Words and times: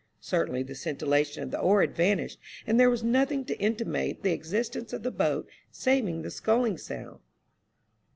Certainly 0.19 0.63
the 0.63 0.73
scintillation 0.73 1.43
of 1.43 1.51
the 1.51 1.59
oar 1.59 1.81
had 1.81 1.93
vanished, 1.95 2.39
and 2.65 2.79
there 2.79 2.89
was 2.89 3.03
nothing 3.03 3.45
to 3.45 3.59
intimate 3.59 4.23
the 4.23 4.31
existence 4.31 4.93
of 4.93 5.03
the 5.03 5.11
boat 5.11 5.47
saving 5.69 6.23
the 6.23 6.31
sculling 6.31 6.79
sound. 6.79 7.19